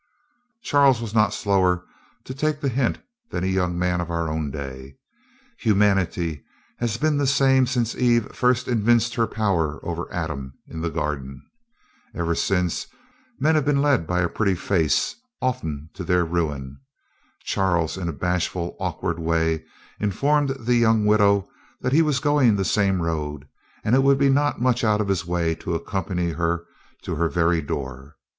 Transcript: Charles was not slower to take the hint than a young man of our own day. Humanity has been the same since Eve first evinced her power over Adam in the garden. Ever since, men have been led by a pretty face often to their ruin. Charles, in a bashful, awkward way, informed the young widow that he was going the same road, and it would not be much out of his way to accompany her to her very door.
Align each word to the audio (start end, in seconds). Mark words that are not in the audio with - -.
Charles 0.63 0.99
was 0.99 1.13
not 1.13 1.31
slower 1.31 1.85
to 2.23 2.33
take 2.33 2.59
the 2.59 2.69
hint 2.69 2.97
than 3.29 3.43
a 3.43 3.47
young 3.47 3.77
man 3.77 4.01
of 4.01 4.09
our 4.09 4.29
own 4.29 4.49
day. 4.49 4.97
Humanity 5.59 6.43
has 6.79 6.97
been 6.97 7.17
the 7.19 7.27
same 7.27 7.67
since 7.67 7.93
Eve 7.95 8.33
first 8.35 8.67
evinced 8.67 9.13
her 9.13 9.27
power 9.27 9.79
over 9.85 10.11
Adam 10.11 10.55
in 10.67 10.81
the 10.81 10.89
garden. 10.89 11.43
Ever 12.15 12.33
since, 12.33 12.87
men 13.37 13.53
have 13.53 13.63
been 13.63 13.79
led 13.83 14.07
by 14.07 14.21
a 14.21 14.27
pretty 14.27 14.55
face 14.55 15.17
often 15.39 15.91
to 15.93 16.03
their 16.03 16.25
ruin. 16.25 16.79
Charles, 17.43 17.95
in 17.95 18.09
a 18.09 18.13
bashful, 18.13 18.75
awkward 18.79 19.19
way, 19.19 19.63
informed 19.99 20.49
the 20.65 20.77
young 20.77 21.05
widow 21.05 21.47
that 21.81 21.93
he 21.93 22.01
was 22.01 22.19
going 22.19 22.55
the 22.55 22.65
same 22.65 23.03
road, 23.03 23.47
and 23.83 23.93
it 23.93 23.99
would 24.01 24.19
not 24.19 24.55
be 24.57 24.63
much 24.63 24.83
out 24.83 24.99
of 24.99 25.09
his 25.09 25.27
way 25.27 25.53
to 25.53 25.75
accompany 25.75 26.31
her 26.31 26.65
to 27.03 27.13
her 27.13 27.29
very 27.29 27.61
door. 27.61 28.15